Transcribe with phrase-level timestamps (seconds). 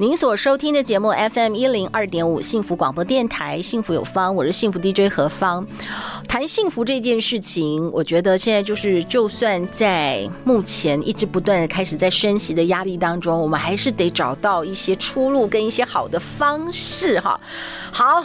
[0.00, 5.66] 您所收听的节目 FM 一零二点五幸福广播电台，幸福有方，我是幸福 DJ 何方。
[6.28, 17.40] 谈幸福这件事情，我觉得现在就是，就算在目前一直不断的开始在升息的压力当中，我们还是得找到一些出路跟一些好的方式哈。
[17.90, 18.24] 好。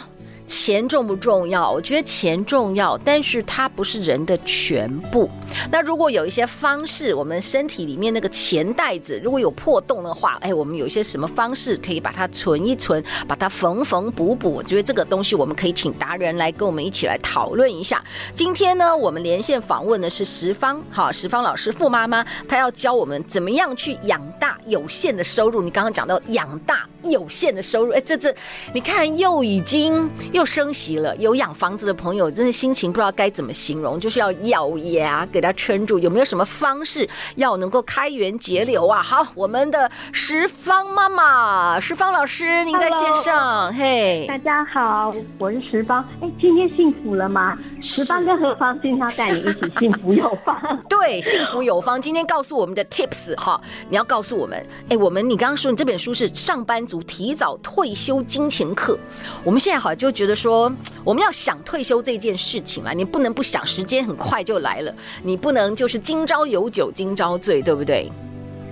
[0.56, 1.68] 钱重不重要？
[1.68, 5.28] 我觉得钱重要，但是它不是人的全部。
[5.70, 14.52] 那如果有一些方式，我们身体里面那个钱袋子如果有破洞的话，哎，我们有一些什么方式可以把它存一存，把它缝缝补补？
[14.52, 18.02] 我觉得这个东西我们可以请达人来跟我们一起来讨论一下。
[18.32, 25.60] 今天呢，我们连线访问的是十方，好，十方老师傅妈妈，她要教我们怎么样去养大有限的收入。
[25.60, 28.34] 你刚刚讲到养大有限的收入，哎，这这，
[28.72, 30.08] 你看又已经。
[30.32, 35.98] 又升息了，有养房子的朋友，真的心情不知道该怎么形容，就是要咬牙给他撑住。
[35.98, 39.00] 有没有什么方式要能够开源节流啊？
[39.00, 46.04] 好，我们的十方妈妈，十方老师，您在线上，嘿，大家好，我是十方。
[46.20, 47.56] 哎，今天幸福了吗？
[47.80, 50.54] 十方跟何方今天要带你一起幸福有方。
[50.88, 51.98] 对，幸福有方。
[52.00, 58.98] 今天告诉我们的 tips 哈，你要告诉我们，哎，我们你刚刚说你这本书是上班族提早退休金钱课，
[59.42, 60.23] 我们现在好像就觉得。
[60.24, 60.72] 觉得说
[61.04, 68.10] 我们要想退休这件事情了，你不能不想，时间很快就来了，你不能就是今朝有酒今朝醉，对不对？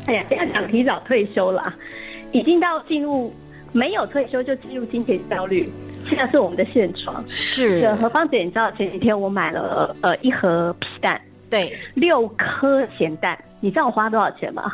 [0.06, 1.70] 哎呀，不要想提早退休了，
[2.32, 3.30] 已经到进入
[3.70, 5.70] 没有退休就进入金钱焦虑，
[6.08, 7.22] 现在是我们的现状。
[7.28, 14.72] 是何芳姐，你知道前几天我买了呃一盒皮蛋，对，六颗咸蛋，你知道我花多少钱吗？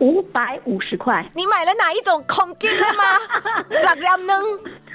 [0.00, 1.24] 五百五十块。
[1.32, 3.04] 你买了哪一种空金的吗？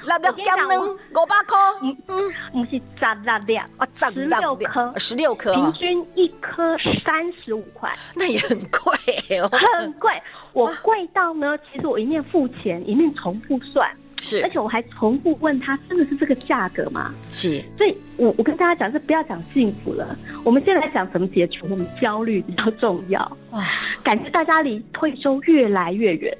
[0.08, 3.56] 六六斤能五百块，嗯嗯，不是十六粒。
[3.58, 6.76] 啊，十六颗，十六颗，平均一颗
[7.06, 10.12] 三十五块，那也很贵哦， 很贵。
[10.54, 13.88] 我贵到呢，其实我一面付钱，一面重复算，
[14.20, 17.14] 是，而且我还重复问他，真的是这个价格吗？
[17.30, 23.20] 是，所以我我跟大家讲，是不要讲幸福了，我们现在来讲怎么解除我们焦虑比较重要。
[23.52, 23.62] 哇，
[24.04, 26.36] 感觉大家离退休越来越远，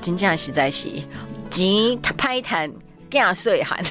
[0.00, 0.88] 真正实在是。
[1.56, 2.70] 急他拍谈
[3.10, 3.82] 更岁寒，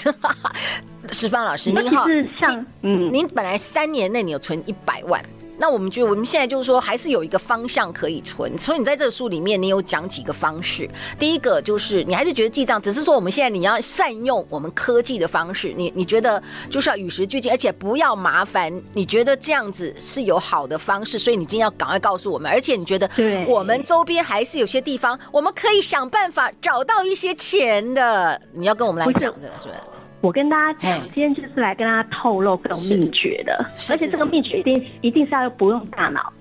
[1.12, 2.06] 石芳老师，您好，
[2.40, 5.20] 像嗯，您本来三年内你有存一百万。
[5.66, 8.56] 那我们觉得，我们现在就是说，还是有一个方向可以存。
[8.56, 10.88] 所以你在这个书里面，你有讲几个方式。
[11.18, 15.74] 第一个就是，你还是觉得记账，只是说我们现在你要善用我们科技的方式。
[15.76, 16.40] 你你觉得
[16.70, 18.72] 就是要与时俱进，而且不要麻烦。
[18.94, 22.52] 你觉得这样子是有好的方式，所以你今天要赶快告诉我们。
[22.52, 28.40] 而且你觉得，对，我们周边还是有些地方，我们可以想办法找到一些钱的。
[28.54, 29.80] 你要跟我们来讲这个，是不是？
[30.26, 36.34] 我跟大家讲，今天就是来跟大家透露各种秘诀的，而且这个秘诀一定一定是要不用大脑，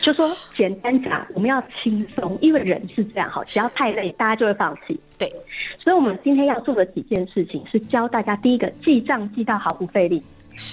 [0.00, 4.98] 就说简单讲，我们要轻松，因为人是这样，哈，只要太累，大家就会放弃。
[5.16, 5.32] 对，
[5.78, 10.18] 所以我们今天要做的几件事情是教大家：第一个，记账记到毫不费力；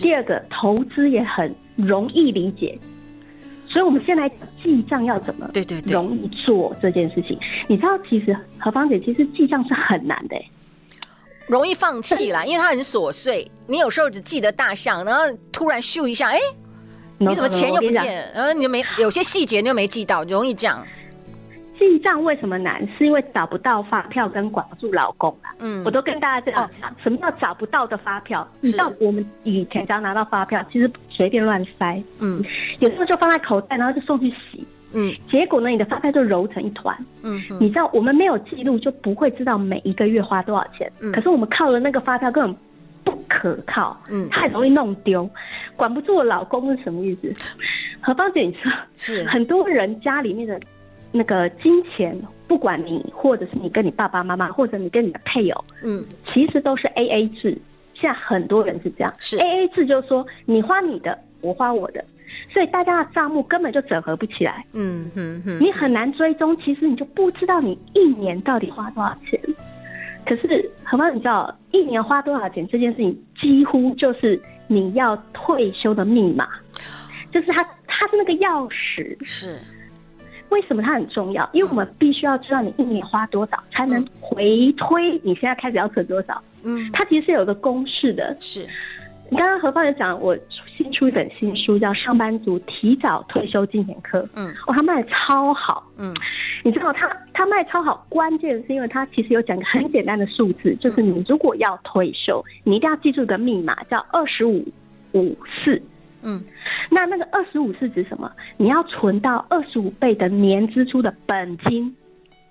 [0.01, 2.75] 第二个，投资也很容易理解。
[3.69, 7.37] 所以，我们先来讲记账要怎么对对容易做这件事情。
[7.67, 10.51] 你知道，其实何芳姐，其实记账是很难的、欸。
[11.47, 13.49] 容易放弃啦，因为它很琐碎。
[13.65, 16.41] 你有时候只记得大象，然后突然咻一下，哎、欸，
[17.17, 18.31] 你怎么钱又不见？
[18.33, 20.85] 然后你就没有些细节你就没记到，容易这样。
[21.79, 22.81] 记账为什么难？
[22.97, 25.53] 是因为找不到发票跟管不住老公啊。
[25.59, 28.47] 嗯，我都跟大家这样讲，哦、什么叫找不到的发票？
[28.61, 32.43] 你知道我们以前只要拿到发票，其实随便乱塞，嗯，
[32.79, 34.65] 有时候就放在口袋，然后就送去洗。
[34.93, 36.97] 嗯，结果呢，你的发票就揉成一团。
[37.21, 40.91] 嗯，你知道我们没有记录，就不会知道每一个月花多少钱。
[40.99, 42.55] 嗯，可是我们靠的那个发票根本
[43.03, 43.99] 不可靠。
[44.09, 45.29] 嗯，太容易弄丢，
[45.75, 47.33] 管不住的老公是什么意思？
[47.99, 50.59] 何芳姐，你说是很多人家里面的
[51.11, 52.17] 那个金钱，
[52.47, 57.57] 不管你或者是你跟你爸爸妈妈，或者你跟你的配偶，嗯，其实都是 A A 制。
[57.93, 62.05] 现在很多人是这样，是 A A 制，就是说你花你的，我花我的。
[62.51, 69.39] 所以大家的账目根本就整合不起来，嗯哼哼，你很难追踪，其实你就不知道你一年到底花多少钱。
[70.25, 74.37] 可是何芳，你知道一年花多少钱这件事情，几乎就是
[74.67, 76.47] 你要退休的密码，
[77.31, 79.15] 就是它它是那个钥匙。
[79.23, 79.57] 是，
[80.49, 81.49] 为什么它很重要？
[81.53, 86.43] 因为我们必须要知道你一年花多少，才能回推你现在开始要存多少。
[86.63, 88.35] 嗯，它其实是有一个公式的。
[88.41, 88.67] 是，
[89.29, 90.37] 你刚刚何方也讲，我
[90.77, 94.19] 新出一本新书叫《上班族提早退休金钱课》。
[94.35, 95.83] 嗯，哦，他卖的超好。
[95.97, 96.13] 嗯，
[96.63, 104.63] 你知道他他卖超好，关键是因为他其实有讲一个很简单的数字，就是你如果要退休，你一定要记住一个密码，叫二十五
[105.13, 105.81] 五四。
[106.21, 106.43] 嗯，
[106.89, 108.29] 那那个二十五是指什么？
[108.57, 111.95] 你要存到二十五倍的年支出的本金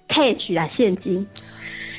[0.09, 1.27] ，cash 啊现金，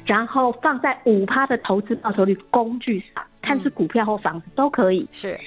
[0.05, 5.07] 然后放在五趴的投资报酬率工具上，看是股票或房子都可以。
[5.11, 5.37] 是，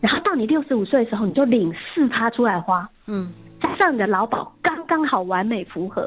[0.00, 2.88] 然后到你六十五岁的时候，你就领四趴出来花。
[3.06, 3.32] 嗯，
[3.62, 6.04] 加上你的劳保刚刚好完美符合，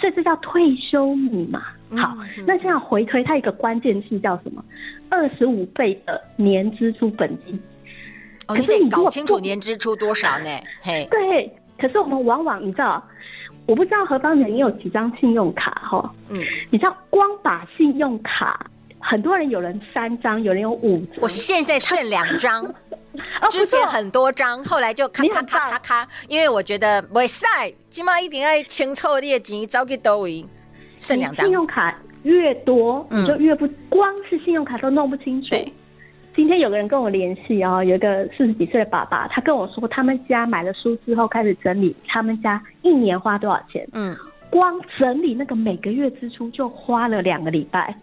[0.00, 1.62] 所以这叫退休密码。
[1.96, 2.16] 好，
[2.46, 4.62] 那现在回推它一个关键字叫什么？
[5.08, 7.60] 二十五倍的年支出本金。
[8.46, 10.48] 可是你搞清楚年支出多少呢？
[10.82, 11.52] 嘿，对。
[11.78, 13.02] 可是我们往往你知道，
[13.64, 16.12] 我不知道何方人你有几张信用卡哈？
[16.28, 18.66] 嗯，你知道光把信用卡，
[18.98, 21.16] 很多人有人三张，有人有五张。
[21.22, 22.62] 我现在剩两张，
[23.50, 26.08] 之前很多张，后来就咔咔咔咔咔。
[26.28, 30.44] 因为我觉得不会晒，起码一定要清楚你的钱早给到位。
[30.98, 31.46] 剩两张。
[31.46, 35.48] 信用卡越多，你就越不光是信用卡都弄不清楚。
[35.50, 35.72] 对。
[36.36, 43.86] 今天有个人跟我联系哦，有一个四十几岁的爸爸，他跟我说，他们家买了书之后开始整理，他们家一年花多少钱？
[43.92, 44.16] 嗯，
[44.48, 47.94] 光整理那个每个月支出就花了两个礼拜。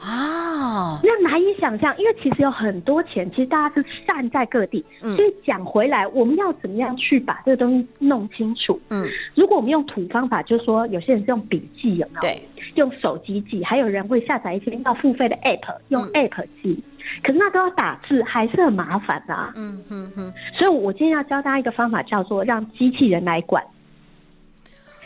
[0.00, 4.84] 哦，那难以想象，因为其实有很多钱，其实大家是散在各地。
[5.02, 8.78] 嗯，所以讲回来，我们要怎么样去把这个东西弄清楚？
[8.90, 12.20] 嗯，如果我们用土方法，就是说有些人是用笔记，有没有？
[12.20, 12.42] 对，
[12.74, 16.70] 用手机记，还有人会下载一些要付费的 app，用 app 记。
[16.70, 16.82] 嗯
[17.22, 19.52] 可是那都要打字，还是很麻烦的啊。
[19.56, 20.32] 嗯哼哼。
[20.58, 23.62] 所以我今天要教大家一个方法，叫做让机器人来管。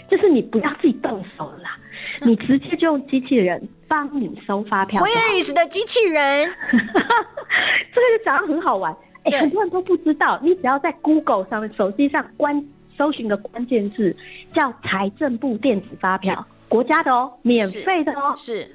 [0.08, 1.76] 就是你不要自己动手了啦，
[2.22, 5.02] 你直接就用机器人帮你收发票。
[5.02, 6.48] Where is 的机器人？
[6.70, 8.94] 这个就讲得很好玩。
[9.24, 12.64] 哎、欸，很多人都不知道，你只要在 Google 上面手机上关
[12.96, 14.14] 搜寻个关键字，
[14.54, 18.60] 叫财政部电子发票，国家的哦，免费的哦，是。
[18.60, 18.70] 是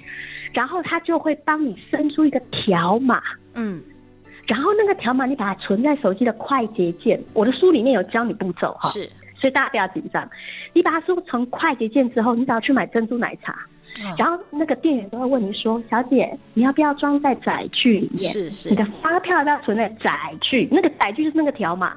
[0.53, 3.19] 然后它就会帮你生出一个条码，
[3.55, 3.81] 嗯，
[4.45, 10.29] 然后那个条码你把它存在手机的快捷键，我的书里面有教你步骤哈，是，所以大家不要紧张，
[10.73, 13.65] 你把它输成快捷键之后，你只要去买珍珠奶茶，
[14.01, 18.31] 哦、然后那个店员都会问你说，小姐你要不要装在载具里面？
[18.31, 20.11] 是是，你的发票要不要存在载
[20.41, 20.67] 具？
[20.71, 21.95] 那个载具就是那个条码，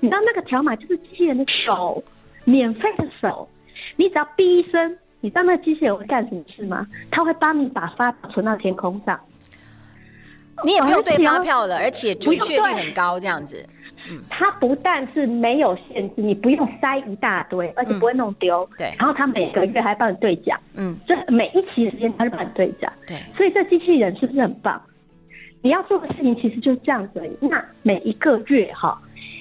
[0.00, 2.02] 你知道那个条码就是机器人的手，
[2.44, 3.48] 免费的手，
[3.96, 4.96] 你只要哔一声。
[5.20, 6.86] 你知道那个机器人会干什么事吗？
[7.10, 9.18] 他会帮你把发票存到天空上，
[10.62, 13.68] 你也不用对发票了，而且准确率很高，这样子。
[14.10, 18.68] 嗯，它不但是没有限制，你不用塞一大堆，而且不会弄丢。
[18.76, 20.58] 对，然后它每个月还帮你兑奖。
[20.74, 22.92] 嗯，这每一期时间它就帮你兑奖。
[23.06, 24.80] 对，所以这机器人是不是很棒？
[25.62, 27.36] 你要做的事情其实就是这样子而已。
[27.40, 29.00] 那每一个月哈，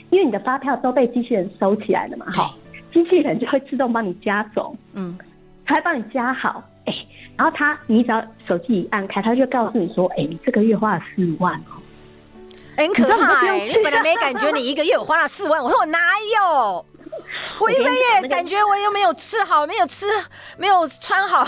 [0.09, 2.53] 因为你的发票都被机器人收起来了嘛，哈，
[2.93, 4.75] 机器人就会自动帮你加总。
[4.93, 5.17] 嗯。
[5.69, 11.75] 他还帮你加好，哎、欸，然后它，你只要手机一按开，它就告诉你说，哎、欸，你这个月花了四万哦，
[12.77, 13.67] 很可怕、欸。
[13.67, 15.99] 你本来没感觉你一个月我花了四万，我说我哪
[16.35, 16.85] 有？
[17.59, 20.05] 我一个月感觉我又没有吃好，没有吃，
[20.57, 21.45] 没有穿好。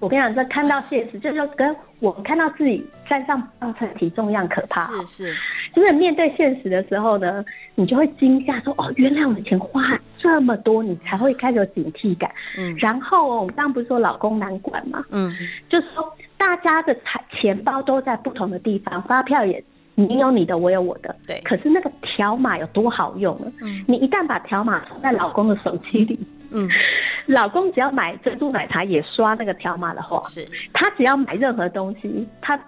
[0.00, 4.86] 我跟你讲，这看到现实，就是跟我们看到自己站上磅秤体重一样可怕。
[4.86, 5.36] 是是，
[5.76, 7.44] 就是面对现实的时候呢，
[7.76, 9.80] 你就会惊讶说，哦，原来我的钱花。
[10.18, 12.30] 这么多，你才会开始有警惕感。
[12.56, 15.04] 嗯，然后我们刚刚不是说老公难管嘛？
[15.10, 15.34] 嗯，
[15.68, 19.62] 就是说大家的财钱包都在不同的地方，发票也
[19.94, 21.14] 你有你的，我有我的。
[21.26, 23.52] 对，可是那个条码有多好用呢？
[23.62, 26.18] 嗯，你一旦把条码放在老公的手机里，
[26.50, 26.68] 嗯，
[27.26, 32.58] 老公只要买珍珠奶茶也刷那个条码的话，是，他只要买任何东西，他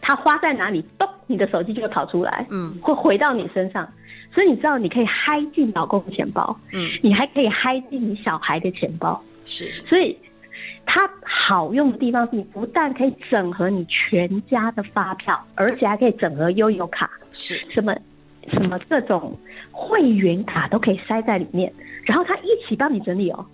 [0.00, 3.86] 他花在哪里，咚，你的手机就会跑出来，嗯，会回到你身上。
[4.32, 9.66] 所以你知道，你可以嗨进老公的钱包，嗯，你还可以嗨进你小孩的钱包，是。
[9.88, 10.16] 所以
[10.86, 17.94] 它好用的地方是，你不但可以整合你全家的发票，而且还可以整合悠游卡，是什么
[18.52, 19.36] 什么各种
[19.70, 21.72] 会员卡都可以塞在里面，
[22.04, 23.44] 然后它一起帮你整理哦。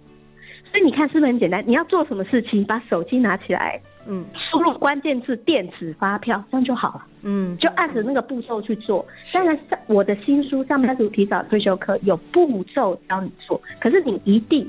[0.70, 1.62] 所以你看是不是很简单？
[1.66, 3.80] 你要做什么事情，把手机拿起来。
[4.08, 7.06] 嗯，输入关键字电子发票，这样就好了。
[7.22, 9.04] 嗯，就按着那个步骤去做。
[9.32, 14.68] 当然，在我的新书《上班族提早退休课》有步骤教你做，可是你一定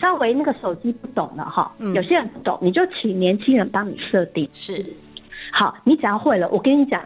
[0.00, 1.70] 稍微那个手机不懂了哈。
[1.78, 4.48] 嗯，有些人不懂，你就请年轻人帮你设定。
[4.52, 4.84] 是，
[5.52, 7.02] 好，你只要会了，我跟你讲，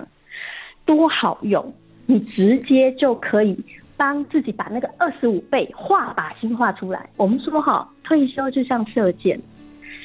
[0.86, 1.74] 多好用，
[2.06, 3.58] 你直接就可以
[3.96, 7.08] 帮自己把那个二十五倍画靶心画出来。
[7.16, 9.40] 我们说哈，退休就像射箭，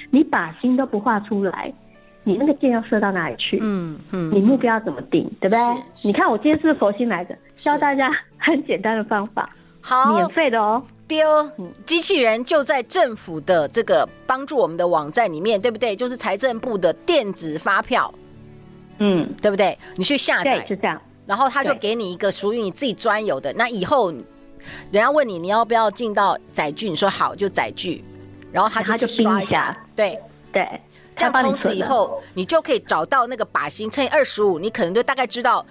[0.10, 1.72] 你靶心都不画出来，
[2.24, 3.60] 你那个箭要射到哪里去？
[3.62, 5.60] 嗯嗯，你目标要怎么定，对不对？
[6.06, 7.36] 你看我今天是不是佛心来着？
[7.56, 9.50] 教大家 很简单的方法，
[9.82, 10.82] 好，免费的哦。
[11.10, 11.52] 丢
[11.88, 15.96] 机器人就在政府的这个帮助我们的网站里面，对不对？
[15.96, 18.14] 就是财政部的电子发票，
[19.00, 19.76] 嗯，对不对？
[19.96, 21.02] 你去下载是这样。
[21.26, 23.52] 然后他就给你一个属于你自己专有的。
[23.54, 24.24] 那以后人
[24.94, 28.04] 家问你你要不要进到载具，你说好就载具，
[28.52, 30.20] 然后他就去刷一下，对
[30.54, 30.80] 对，
[31.18, 35.66] 这样从此以后你就可以找到那个靶心乘以二十五，你可能就大概知道。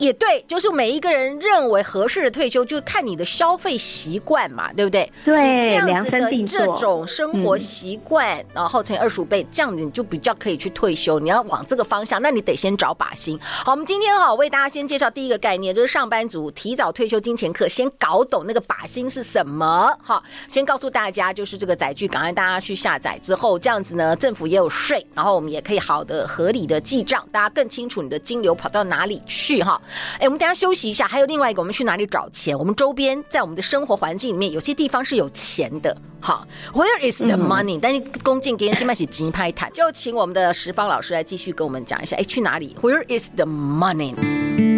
[0.00, 5.12] 也对，就是每一个人认为合适的退休，就是看你的消费习惯嘛，对不对？
[5.26, 11.20] 对，这样子的这种生活习惯，嗯、然后乘以二十五倍，这样子你就比较可以去退休。
[11.20, 13.38] 你要往这个方向，那你得先找靶心。
[13.42, 19.94] 好，我们今天哈为大家先介绍第一个概念，就是上班族提早退休金钱课，先搞懂那个靶心是什么。
[20.02, 29.78] 好，先告诉大家，就是这个载具，赶快大家去下载之后，这样子呢，政府也有税，然后我们也可以好的合理的记账，大家更清楚你的金流跑到哪里去哈。
[30.18, 31.06] 哎，我们等下休息一下。
[31.06, 32.58] 还有另外一个，我们去哪里找钱？
[32.58, 35.96] 我们周边在我们的生活环境里面，有些地方是有钱的。
[36.20, 42.16] 好，Where is the money？、嗯、但是恭敬给人金麦喜金拍谈，就请我们的十方老师来继续跟我们讲一下。
[42.16, 44.69] 哎，去哪里？Where is the money？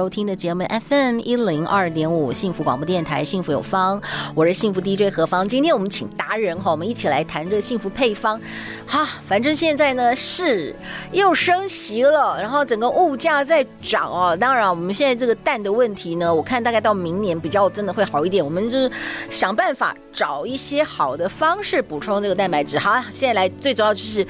[0.00, 4.00] 收听的节目 FM 一零二点五幸福广播电台，幸福有方，
[4.34, 5.46] 我是幸福 DJ 何方。
[5.46, 8.40] 今天我们请达人哈，我们一起来谈这幸福配方。
[8.86, 10.74] 哈，反正现在呢是
[11.12, 14.34] 又升息了，然后整个物价在涨哦。
[14.34, 18.42] 当然，我们现在这个蛋的问题呢，我看大概到明年比较真的会好一点。
[18.42, 18.90] 我们就是
[19.28, 22.78] 想办法找一些好的方式补充这个蛋白质。
[22.78, 24.26] 好，现在来最主要就是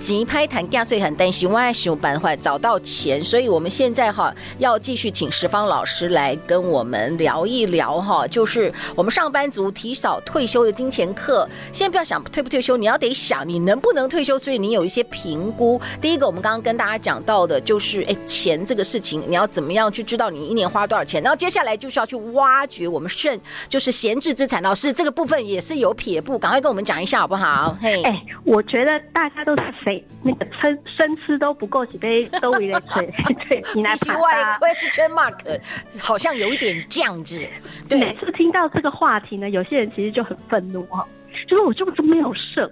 [0.00, 11.48] 急拍谈压岁很担心万一熊办坏找到钱，所以我们现在哈要继续请十方老师来跟我们聊一聊哈，就是我们上班族提早退休的金钱课。
[11.72, 14.02] 现在不要想退不退休，你要得想你能不能。
[14.12, 15.80] 退休，所以你有一些评估。
[16.00, 21.22] 第一个，我们刚刚跟大家讲到的，就是哎，钱这个事情，你要怎么样去知道你一年花多少钱？
[21.22, 24.62] 然后接下来就是要去挖掘我们剩，就是闲置资产。
[24.62, 27.74] 老师，这个部分也是有撇步，赶快跟我们讲一下好不好？
[27.80, 33.06] 嘿，哎，我觉得大家都是谁那个生生吃都不够几杯都一类对
[33.48, 34.58] 对，你来 爬他。
[34.92, 35.60] Question mark，
[35.98, 37.42] 好像有一点这样子。
[37.88, 41.06] 对，每次听到这个话题呢，有些人其实就很愤怒哈，
[41.48, 42.70] 就是我就是没有剩。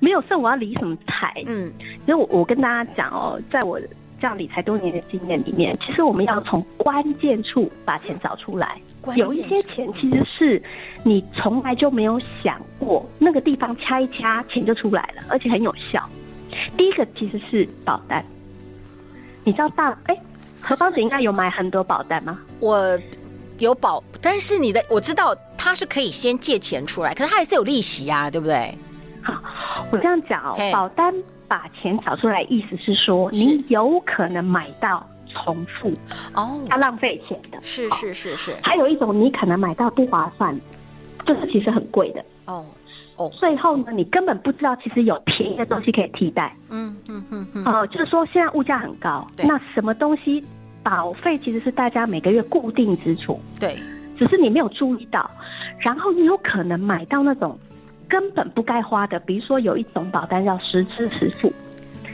[0.00, 1.42] 没有剩，我要理什么财？
[1.46, 3.78] 嗯，其实我我跟大家讲哦，在我
[4.20, 8.80] 这样理财多年的经验里面，其实我们要从关键处把钱找出来。
[9.16, 10.62] 有一些钱其实是
[11.02, 16.08] 你从来就没有想过，那个地方掐一掐，钱就出来了，而且很有效。
[16.76, 18.24] 第一个其实是保单，
[19.44, 20.16] 你知道大哎，
[20.60, 22.38] 何方子应该有买很多保单吗？
[22.60, 22.98] 我
[23.58, 28.76] 有保，但是你的我知道他是可以先借钱出来，可是他还是有利息啊，对不对？
[29.22, 29.34] 好
[29.90, 31.14] 我这样讲哦保单
[31.46, 35.92] 把钱找出来，意思是说你有可能买到重复
[36.34, 37.58] 哦，他浪费钱的。
[37.62, 38.56] 是是是是。
[38.62, 40.58] 还有一种你可能买到不划算，
[41.26, 42.64] 就是其实很贵的哦
[43.18, 43.30] 哦。
[43.34, 46.54] 最后呢，你根本不知道其实有便宜的东西可以替代。
[46.70, 47.64] 嗯嗯嗯嗯。
[47.66, 50.42] 哦，就是说现在物价很高，那什么东西
[50.82, 53.76] 保费其实是大家每个月固定支出，对，
[54.18, 55.30] 只是你没有注意到，
[55.80, 57.58] 然后你有可能买到那种。
[58.10, 61.52] 根本不该花的，比如说有一种保单叫实支实付，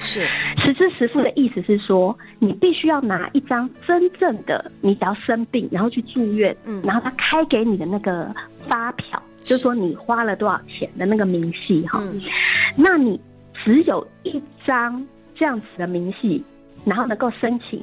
[0.00, 8.28] 是实支实付的意思是说，你必须要拿一张真正的，你只要生病然后去住院，嗯，然后他开给你的那个
[8.66, 9.13] 发票，
[9.44, 12.20] 就说你花了多少钱的那个明细哈，嗯，
[12.76, 13.20] 那你
[13.64, 16.42] 只有一张这样子的明细，
[16.84, 17.80] 然后能够申请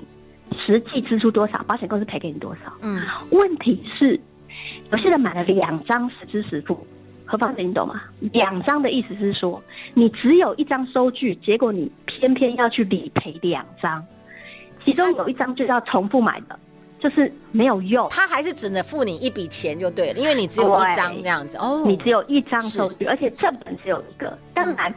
[0.66, 3.02] 实际支出多少，保险公司赔给你多少，嗯，
[3.32, 4.20] 问题是
[4.92, 6.86] 我现在买了两张实支实付。
[7.24, 8.02] 何方子，你懂吗？
[8.34, 9.64] 两张的意思是说，
[9.94, 14.04] 你只有一张收据，结果你偏偏要去理赔两张，
[14.84, 16.60] 其中有一张就要重复买的，
[17.02, 18.08] 就是没有用。
[18.10, 24.38] 他还是只能付你一笔钱就对了，因为你只有一张这样子哦，你只有一张收据，而且正本只有一个。
[24.54, 24.94] 当然，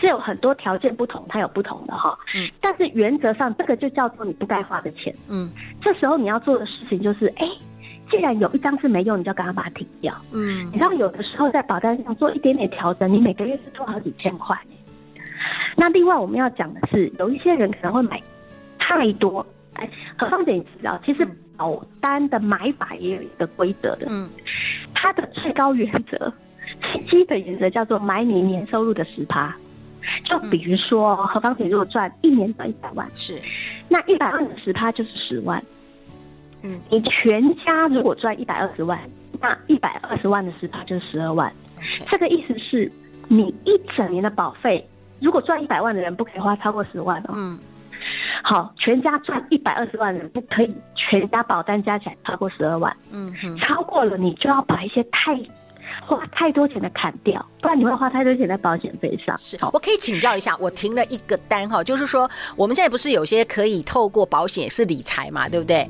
[0.00, 2.18] 是有很多条件不同，它有不同的哈。
[2.34, 5.14] 嗯，但是原则上这个就叫做你不该花的钱。
[5.28, 7.46] 嗯，这时候你要做的事情就是，哎。
[8.10, 10.14] 既然有一张是没用，你就赶快把它停掉。
[10.30, 14.56] 嗯，你知道有的时候在保单上做一点点调整，你每个月是多好几千块。
[15.74, 18.22] 那另外我们要讲的是，有一些人可能会买
[18.78, 24.28] 太多，哎，何方姐你知道，其实保单的买法也有一个规则的，嗯，
[24.94, 26.32] 它的最高原则、
[27.08, 29.54] 基本原则叫做买你年收入的十趴。
[30.24, 33.40] 就比如说，何方姐如果赚一年赚一百万，是，
[33.88, 35.62] 那一百万的十趴就是十万。
[36.62, 38.98] 嗯，你全家如果赚一百二十万，
[39.40, 41.50] 那一百二十万的十趴就是十二万。
[41.78, 42.10] Okay.
[42.10, 42.90] 这个意思是，
[43.28, 44.86] 你一整年的保费，
[45.20, 47.32] 如果赚一百万的人不可以花超过十万哦。
[47.34, 47.58] 嗯，
[48.42, 52.94] 好，全家赚一百二十万人不可以，全家保单加起来超过十二万。
[53.12, 55.36] 嗯，超过了你就要把一些太
[56.06, 59.36] 花太多钱的砍掉，不然你会花太多钱在保险费上。
[59.38, 65.88] 是，我可以请教一下，我停了一个单哈，就是说我们现在不是有些可以透过保险是理财嘛，对不对？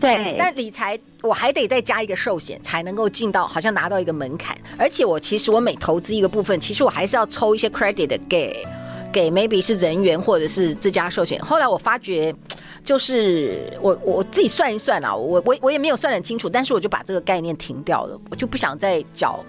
[0.00, 4.56] 对，但理财我还得再加一个寿险，才能够进到好像拿到一个门槛。
[4.76, 8.66] 而且我其实我每投资一个部分，其实我还是要抽一些 credit 给
[9.14, 11.40] 给 maybe 是人员或者是自家寿险。
[11.40, 12.34] 后来我发觉，
[12.82, 19.44] 就是我我自己算一算啊，我我我也没有算得很清楚，但是我就把这个概念停掉了，我就不想再缴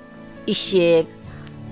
[0.46, 1.04] 一些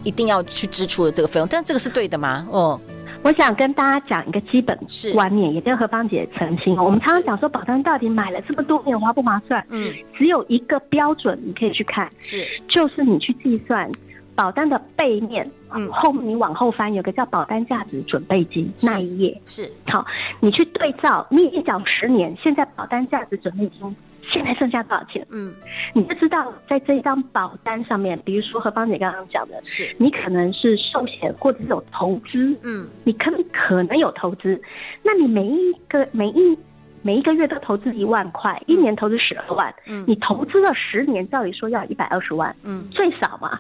[0.04, 1.48] 一定要去支出的这个费用。
[1.48, 2.48] 但这个是对的吗？
[2.50, 2.82] 哦。
[3.22, 4.78] 我想跟大家讲一个基本
[5.14, 6.76] 观念，也跟何芳姐澄清。
[6.76, 9.66] 我们常常讲说，保单到底买了这么多年划不划算？
[9.70, 13.90] 嗯，只有一个标准你可以去看，是就是你去计算
[14.36, 19.72] 保单的背面，嗯，后面你往后翻有个叫保单价值准备金那一页，是。
[19.88, 20.06] 好，
[20.40, 23.96] 你去对照，你已经缴十年，现在保单价值准备金。
[24.32, 25.28] 现在剩下多少钱？
[25.30, 25.54] 嗯，
[25.94, 29.94] 你就知道在这一张保单上面，比如说何芳姐刚刚讲的，是。
[30.00, 34.60] 你可能是寿险或者是有投资，嗯，你可能可能有投资，
[35.04, 36.58] 那你每一个每一
[37.02, 43.60] 每一个月都投资一万块，一年投资十二万，嗯，你投资了十年，照理说要一百二十万，嗯，最少嘛，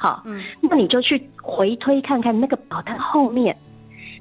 [0.00, 3.54] 好，嗯，那你就去回推看看那个保单后面。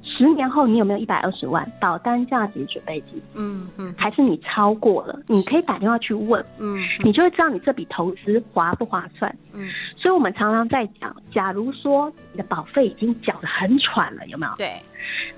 [0.02, 3.22] 十年后你有没有一百二十万保单价值准备金？
[3.36, 5.18] 嗯嗯，还是你超过了？
[5.28, 9.34] 你可以打电话去问，嗯，你就会知道你这笔投资划不划算。
[9.54, 14.54] 嗯，所以我们常常在讲，假如说你的保费已经缴得很喘了，有没有？
[14.58, 14.74] 对，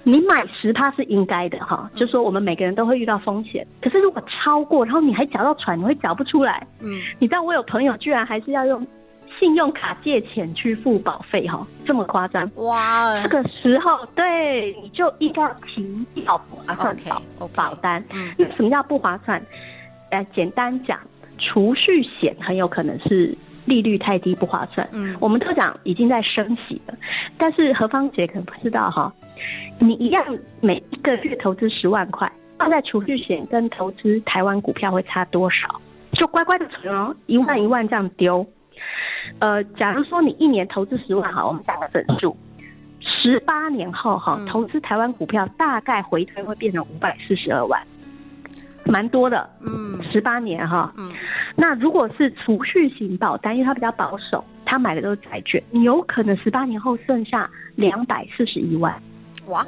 [0.04, 6.66] 你买十趴是应该的哈，就说我们每个人都会遇到风险，可是如果超过，然后你还缴到喘，你会缴不出来。
[6.80, 8.88] 嗯，你知道我有朋友居然还是要用。
[9.42, 13.20] 信用卡借钱去付保费哈，这么夸张哇！
[13.24, 16.96] 这个时候对你就应该要停掉不划算
[17.40, 18.04] 保保单。
[18.12, 19.42] 嗯，那什么叫不划算？
[20.12, 21.00] 呃，简单讲，
[21.40, 24.88] 储蓄险很有可能是利率太低不划算。
[24.92, 26.94] 嗯，我们都讲已经在升息了，
[27.40, 29.12] 但是何芳姐可能不知道哈，
[29.80, 30.24] 你一样
[30.60, 35.82] 每一个月投资十万块，放在储蓄险跟投资台湾股票会差多少？
[36.14, 38.46] 就乖乖的存哦，一万一万这样丢。
[39.40, 42.36] 呃，假如说你一年投资十万哈，我们打个整数，
[43.00, 47.82] 十八年后哈，投资台湾股票大概回推会变成五百四十二万，
[48.86, 49.50] 蛮多的。
[49.62, 51.12] 嗯，十八年哈，嗯，
[51.56, 58.94] 那如果是储蓄型保单，因为它比较保守，它买的都是债券，你有可能十八年后剩下两百四十一万。
[59.48, 59.66] 哇，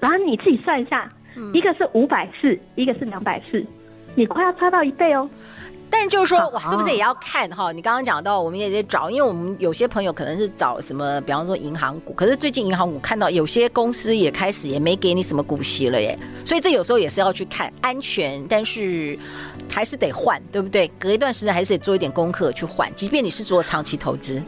[0.00, 1.08] 然后你自己算一下，
[1.52, 3.64] 一个是五百四，一个是两百四，
[4.20, 5.26] 你快要差到一倍哦。
[5.88, 7.72] 但就是说，哇，是不是也要看哈？
[7.72, 12.12] 你刚刚讲到，我们也得找，因为我们有些朋友可能是找什么，比方说银行股。
[12.12, 19.18] 可是最近银行股看到有些公司也开始也没给你什么股息了耶，所以这有时候也是要去看安全，但是
[19.70, 20.86] 还是得换，对不对？
[20.98, 24.40] 隔一段时间还是得做一点功课去换，即便你是做长期投资。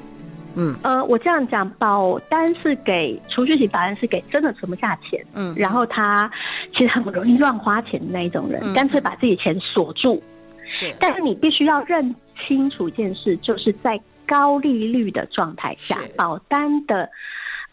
[0.56, 6.30] 嗯，呃，我这样讲，保单是给储蓄型保单是给真的存不下钱，嗯，然后他
[6.76, 10.22] 其实很容易乱花钱的那一种人，干脆把自己钱锁住。
[10.64, 12.14] 是，但是你必须要认
[12.46, 17.08] 清楚一件事，就是在高利率的状态下，保单的，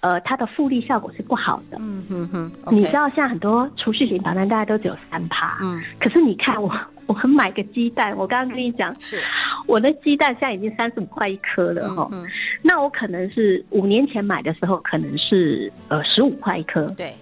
[0.01, 1.77] 呃，它的复利效果是不好的。
[1.79, 6.69] 嗯哼哼，你知道现在很多储蓄型保单大家都只有三趴，嗯，可是你看我，
[7.09, 9.19] 我买个鸡蛋，我刚刚跟你讲，是，
[9.65, 12.23] 我的鸡蛋现在已经三十五块一颗了哈，嗯，
[12.61, 17.13] 那我可能是五年前买的时候，可能是呃十五块一颗，对。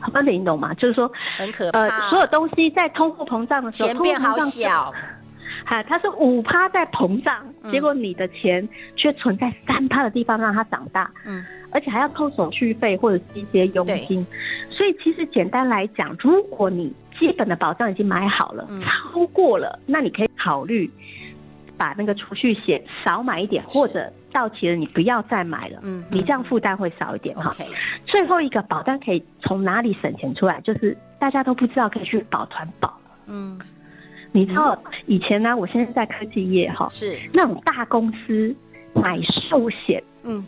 [0.00, 0.72] 好，那你懂吗？
[0.74, 1.78] 就是说，很可怕。
[1.80, 4.92] 呃，所有东西在通货膨胀的时候，钱变好小。
[5.64, 11.10] 哈，它是五趴在膨胀，结果你的钱却存在三趴的地方让它长大。
[11.24, 14.26] 嗯，而且还要扣手续费或者是一些佣金。
[14.70, 20.90] 所以其实简单来讲，如果你基本的保障已经买好了，超过了，那你可以考虑。
[21.76, 27.52] 把那个储蓄险少买一点，或者到期了你不要再买了，嗯，你这样负担会少一点哈。
[28.06, 30.60] 最后一个保单可以从哪里省钱出来？
[30.60, 32.96] 就是大家都不知道可以去保团保，
[33.26, 33.60] 嗯，
[34.30, 37.18] 你知道以前呢，我现在在科技业哈，是。
[37.32, 38.54] 那种大公司
[38.94, 40.46] 买寿险，嗯，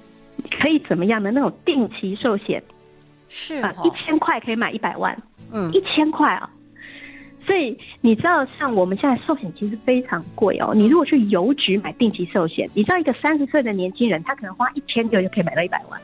[0.61, 2.63] 可以怎么样的那种定期寿险，
[3.29, 5.21] 是啊，一千块可以买一百万，
[5.57, 6.51] 嗯，一千块啊。
[7.47, 10.73] 所以你知道，像我们现在寿险其实非常贵哦。
[10.75, 16.01] 你如果去邮局买定期寿险，你知道一个三十岁的年轻人，他可能花一千九就可以买到一百万。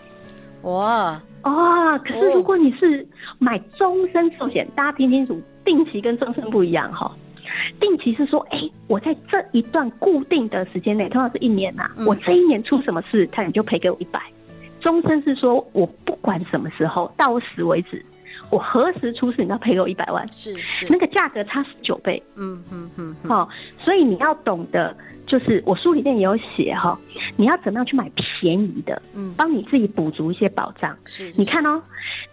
[0.62, 2.01] 哇哦！
[2.05, 3.05] 可是如果你是
[3.41, 7.11] 买终身寿险，大家听清楚，定期跟终身不一样哈。
[7.81, 14.23] 定期是说，哎、欸，我在这一段固定的时间内，通常是一年呐、啊，我这一年出什么事，他你就赔给我一百。
[14.81, 18.05] 终身是说我不管什么时候，到我死为止。
[18.53, 23.49] 我何时出事，你要赔给我一百万，是是，那个价格差十九倍，嗯嗯嗯，好，
[23.83, 24.95] 所以你要懂得，
[25.27, 26.99] 就是我书里面也有写哈，
[27.35, 31.83] 你要怎么样去买便宜的，嗯，帮你自己补足一些保障，是，你看哦，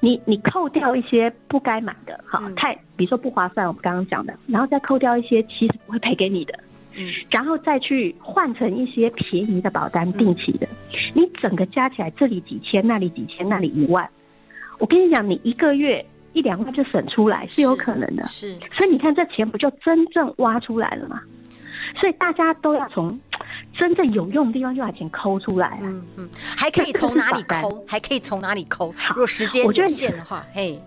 [0.02, 6.54] 你你扣掉一些不该买的，好，太比如说不划算，我们刚刚讲的，然后再扣掉一些其实不会赔给你的，
[6.98, 10.68] 嗯，然后再去换成一些便宜的保单，定期的，
[11.14, 14.06] 你整个加起来，这里几千，那里几千，那里一万。
[14.80, 21.22] 我跟你讲，你一个月一两万就省出来是有可能的，是，是，所以你看这钱不就真正挖出来了吗？
[22.00, 23.20] 所以大家都要从
[23.78, 27.84] 真正有用的地方就把钱抠出来，嗯嗯，还可以从哪里抠？
[27.88, 28.94] 还可以从哪里抠？
[29.10, 30.80] 如果时间有限的话，嘿，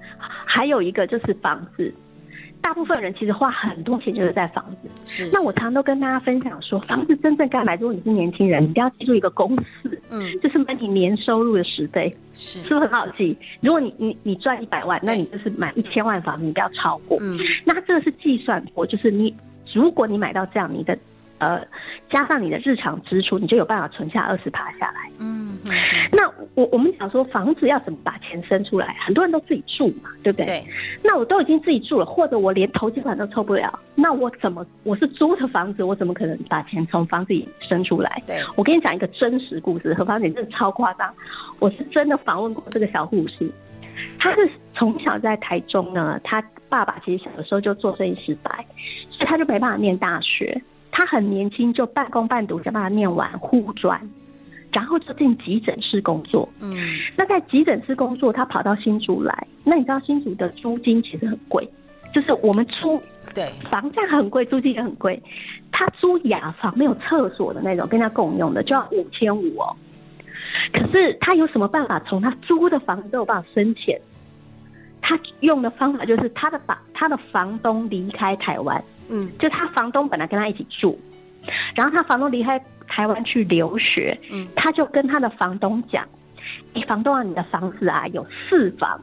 [0.47, 1.93] 还有一个就是房子。
[2.63, 4.89] 大部分人其实花很多钱就是在房子。
[5.05, 5.29] 是。
[5.33, 12.09] 那我常常都跟大家分享说，房子真正该买，如果你是年轻人，你一定要记住一个公式，嗯，就是买你年收入的十倍。
[12.33, 12.63] 是。
[12.63, 13.37] 是不是很好记？
[13.61, 17.19] 如果你你你赚一百万，那你就是买一千万房子，你不要超过。
[17.21, 17.39] 嗯。
[17.65, 19.35] 那这个是计算过，就是你
[19.75, 20.97] 如果你买到这样，你的。
[21.39, 21.61] 呃，
[22.09, 25.11] 加上你的日常支出，你就有办法存下二十趴下来。
[25.19, 25.73] 嗯，嗯，
[26.13, 28.97] 那我我们想说，房子要怎么把钱生出来？
[29.05, 30.47] 很多人都自己住嘛，对不对？
[30.47, 30.65] 对。
[31.05, 34.65] 那我都已经自己住了，或者我连投资款都凑不了，那我怎么？
[34.85, 38.23] 我是租的房子，我怎么可能把钱从房子里生出来？
[38.27, 38.41] 对。
[38.57, 41.13] 我跟你讲一个真实故事，何芳姐真的超夸张。
[41.59, 43.51] 我是真的访问过这个小护士，
[44.19, 48.65] 她是从小在台中呢，她爸爸其实小的时候就做生意失败，
[49.11, 50.63] 所以她就没办法念大学。
[50.93, 54.01] 她很年轻就半工半读，想把他念完护专，
[54.73, 56.49] 然后就进急诊室工作。
[56.61, 56.77] 嗯，
[57.17, 59.47] 那在急诊室工作，他跑到新竹来。
[59.65, 61.69] 那你知道新竹的租金其实很贵，
[62.13, 63.01] 就是我们租
[63.35, 65.23] 对房价很贵，租金也很贵。
[65.71, 69.77] 他租雅房没有厕所的那种，跟他共用的就要五千五哦。
[70.73, 74.01] 可是他有什么办法从他租的房子都有办法生钱？
[75.01, 78.83] 他用的方法就是他的房他的房东离开台湾。
[79.11, 80.99] 嗯，就他房东本来跟他一起住，
[81.75, 82.63] 然后他房东离开
[82.95, 86.07] 台湾去留学，嗯，他就跟他的房东讲
[86.77, 89.01] ：“哎，房东啊，你的房子啊有四房，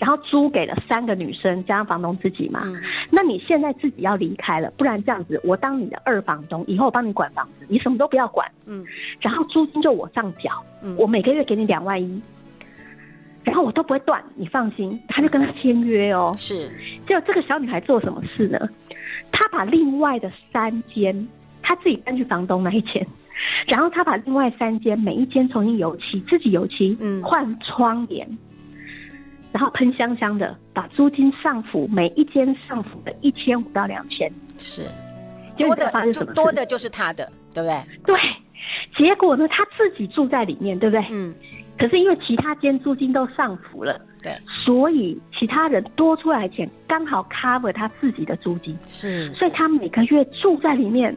[0.00, 8.84] 然后租给了三个女生加上房东自己嘛，嗯，那你现在自己要离开了，不然这样子，我当你的二房东，以后我帮你管房子，你什么都不要管，嗯，
[9.20, 10.50] 然后租金就我上缴，
[10.82, 12.20] 嗯，我每个月给你两万一，
[13.44, 16.68] 然后我都不会断，你放心。”他就跟他签约哦，是，
[17.06, 18.58] 结果这个小女孩做什么事呢？
[19.30, 21.28] 她把另外的三间，
[21.66, 23.04] 他自己搬去房东那一间，
[23.66, 28.26] 然后他把另外三间每一间重新油漆，自己油漆，嗯，换窗帘，
[29.52, 34.86] 然后喷香香的，把租金上浮，每一间上浮的一千五到两千，是
[35.58, 35.90] 多的，
[36.34, 38.14] 多的就是他的，对不对？
[38.14, 38.16] 对，
[38.96, 41.04] 结果呢，他自己住在里面，对不对？
[41.10, 41.34] 嗯。
[41.78, 44.32] 可是因为其他间租金都上浮了，对，
[44.64, 51.14] 所以其他人多出来钱刚好 cover 他自己的租金，是，所以他每个月住在里面，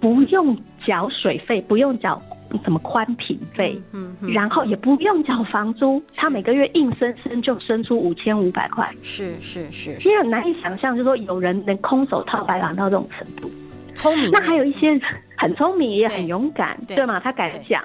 [0.00, 2.20] 不用缴水费，不用缴
[2.64, 13.50] 什么宽频费，嗯，然后也不用缴房租，他每个月硬生生就生出五千五百块，是是是，因为很难以想象，就是说有人能空手套白狼到这种程度，
[13.94, 14.30] 聪明。
[14.32, 15.00] 那还有一些人
[15.36, 17.20] 很聪明也很勇敢，对吗？
[17.20, 17.82] 他敢讲。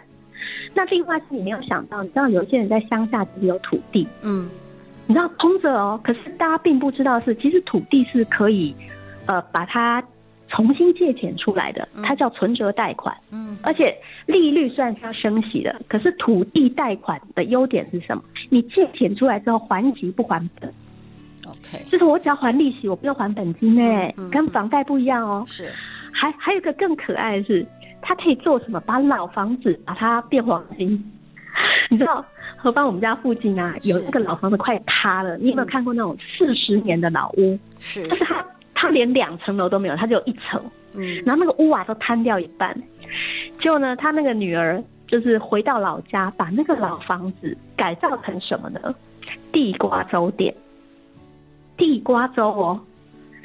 [0.73, 4.49] 那另外是你没有想到，你知道有一些人在乡下自己有土地，嗯，
[5.07, 8.75] 你知道空着哦，可是大家并不知道是，其实土地是可以，
[9.25, 10.03] 呃，把它
[10.55, 13.93] 重新借钱出来的，它叫存折贷款，嗯，而且
[14.25, 18.23] 利率算是要升息的，可是土地贷款的优点是什么？
[18.49, 20.73] 你借钱出来之后还息不还本
[21.47, 25.71] ，OK，就是我只要还利息，我不用还本金诶，跟房贷不一样哦，是，
[26.13, 27.65] 还还有一个更可爱的是。
[28.07, 28.79] 它可以做什么？
[28.81, 30.91] 把老房子把它变黄金。
[31.89, 32.23] 你知道，
[32.55, 35.35] 何方我们家附近啊，有那个老房子快塌了。
[35.37, 37.57] 你有没有看过那种四十年的老屋？
[37.79, 40.61] 是，但是他他连两层楼都没有，他只有一层。
[40.93, 42.77] 嗯，然后那个屋瓦都坍掉一半。
[43.61, 48.93] 结果呢，他那个女儿就是回到老家，把那个老房子改造成什么呢？
[49.51, 50.53] 地瓜粥店。
[51.75, 52.79] 地瓜粥哦。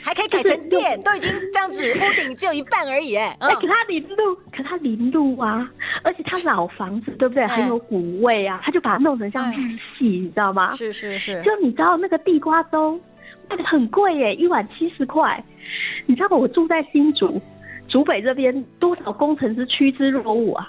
[0.03, 5.71] 还可以改成店，都已经这样子，屋顶只有一半而已，哎，哎，可他临路，可他临路啊，
[6.03, 7.47] 而且他老房子，对不对？
[7.47, 9.57] 很有古味啊，他就把它弄成像日
[9.99, 10.75] 系，你知道吗？
[10.75, 11.43] 是是是。
[11.43, 13.10] 就你知道那个地瓜粥，那
[13.65, 15.43] 很贵耶，一晚七十块。
[16.07, 17.41] 你知道我住在新竹，
[17.89, 20.69] 竹北这边多少工程师趋之若鹜啊！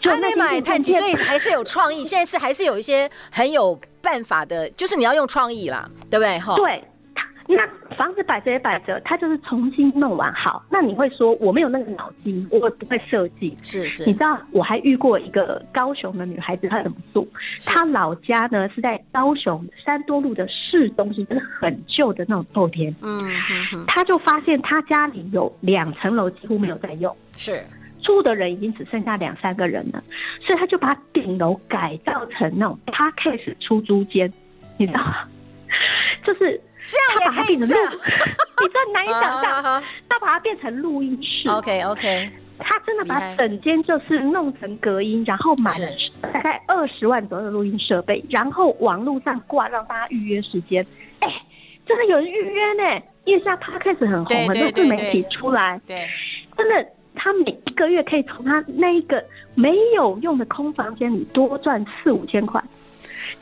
[0.00, 2.04] 就那买碳基，所以还是有创意。
[2.04, 6.38] 现在是还是有一些很有办法的，就是你要用创意啦，对不对？
[6.38, 6.82] 哈，对。
[7.56, 10.64] 那房子摆着也摆着，他就是重新弄完好。
[10.70, 13.56] 那你会说我没有那个脑筋，我不会设计。
[13.62, 17.26] 是是，你知道我还遇过一个高雄的女孩子，她怎么做？
[17.64, 22.94] 她老家呢是在高雄三多路的市中心，就是很旧的那种透天。
[23.02, 23.28] 嗯
[23.72, 27.64] 嗯，她就发现她家里有两层楼几乎没有在用，是
[28.00, 30.02] 住的人已经只剩下两三个人了，
[30.46, 34.32] 所以她就把顶楼改造成那种 Parkcase 出租间，
[34.76, 35.16] 你知道吗？
[36.24, 36.60] 就是。
[36.90, 41.48] 这样也可以这样， 你知道难以想象，他把它变成录音室。
[41.48, 45.86] OK OK，他真的把整间就是弄成隔音，然后买了
[46.32, 50.84] 大概二十万左右的录音设备，然后网络上挂让大家预约时间。
[51.20, 51.42] 哎、欸，
[51.86, 56.08] 真的有人预约呢，因为现在 Podcast 很红，很多自媒体出来，对，
[56.56, 59.24] 真的，他每一个月可以从他那一个
[59.54, 62.62] 没有用的空房间里多赚四五千块。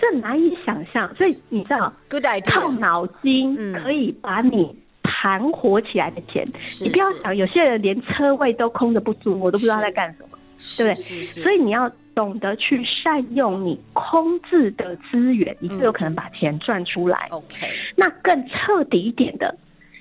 [0.01, 2.51] 这难以想象，所以你知道，Good idea.
[2.53, 10.39] 靠脑筋可以把你盘活起来的钱，嗯、你不要想，有些人连车位都空着不租，我都不知道他在干什么，
[10.77, 11.23] 对不对？
[11.23, 17.29] 所以你要懂得去善用你空置的资源，你就有可能把钱赚出来。
[17.31, 19.57] OK，、嗯、那更彻底一点的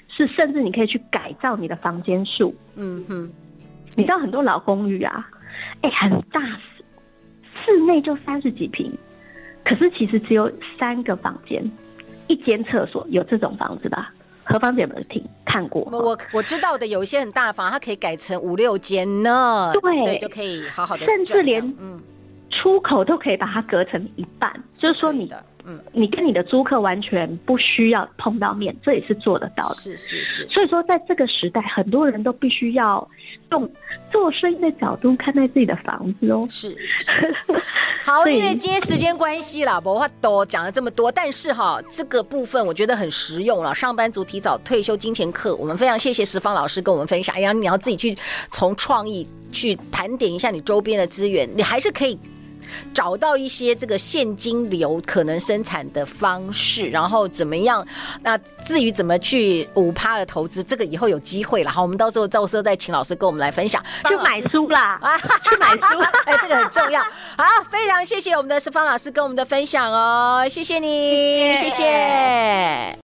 [0.09, 2.53] 是，甚至你可以去改造你的房间数。
[2.75, 3.31] 嗯哼，
[3.95, 5.29] 你知道很多老公寓啊，
[5.81, 6.41] 哎、欸，很大，
[7.63, 8.91] 室内就三十几坪。
[9.67, 10.49] 可是其实只有
[10.79, 11.61] 三个房间，
[12.27, 14.13] 一间厕所，有这种房子吧？
[14.45, 15.81] 何方姐有没有听看过？
[15.91, 19.73] 我我知道的有一些很大的房，它可以改成五六间呢。
[19.73, 21.99] 对，对，就可以好好的，甚至连嗯
[22.49, 25.43] 出口都可以把它隔成一半，嗯、就是说你的。
[25.69, 29.75] 嗯，你跟你的租客完全不需要碰到面，这也是做得到的。
[29.75, 30.47] 是是是。
[30.47, 33.05] 所以说，在这个时代，很多人都必须要
[33.51, 33.69] 用
[34.09, 36.47] 做生意的角度看待自己的房子哦。
[36.49, 36.69] 是。
[36.99, 37.11] 是
[38.05, 43.75] 好，因为今天时间关系啦，不话多讲了这么多，但是哈，这个部分我觉得很实用了。
[43.75, 47.35] 上班族提早退休金钱课，我们非常谢谢石方老师跟我们分享。
[47.35, 48.17] 哎呀，你要自己去
[48.49, 52.17] 从创意去盘点一下你周边的资源，你还是可以。
[52.93, 57.85] 找到一些这个现金流可能生产的方式，然后怎么样？
[58.21, 61.71] 那至于怎么去五趴的投资，这个以后有机会了。
[61.71, 63.83] 好，我们到时候到时候再请老师跟我们来分享。
[64.07, 65.17] 去买书啦啊，
[65.49, 67.01] 去买书，哎，这个很重要。
[67.37, 71.77] 好，非常谢谢我们的思方老师跟我们的分享哦，谢谢你，谢谢。
[71.77, 72.95] 谢谢。